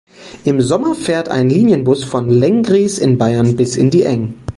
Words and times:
Im 0.45 0.61
Sommer 0.61 0.95
fährt 0.95 1.29
ein 1.29 1.47
Linienbus 1.47 2.03
von 2.03 2.27
Lenggries 2.27 2.97
in 2.97 3.19
Bayern 3.19 3.55
bis 3.55 3.75
in 3.77 3.91
die 3.91 4.01
Eng. 4.01 4.33